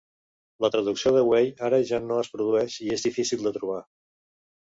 La 0.63 0.69
traducció 0.75 1.11
de 1.15 1.19
Wei 1.27 1.51
ara 1.67 1.79
ja 1.89 1.99
no 2.05 2.17
es 2.21 2.31
produeix 2.37 2.79
i 2.87 2.89
és 2.97 3.05
difícil 3.09 3.45
de 3.49 3.53
trobar. 3.59 3.77